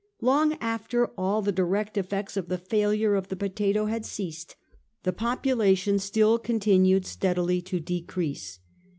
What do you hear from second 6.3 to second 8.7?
continued steadily to decrease.